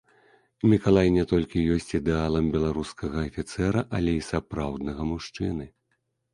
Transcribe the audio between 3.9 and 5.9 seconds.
але і сапраўднага мужчыны.